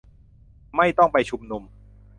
[0.75, 1.63] ไม่ต้องไปชุมนุม